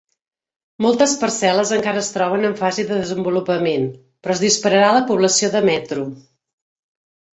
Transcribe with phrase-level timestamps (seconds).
[0.85, 3.87] Moltes parcel·les encara es troben en fase de desenvolupament,
[4.25, 6.11] però es dispararà la població de Metro.